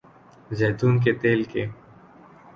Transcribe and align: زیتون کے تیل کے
زیتون 0.51 0.99
کے 1.03 1.11
تیل 1.21 1.43
کے 1.43 1.65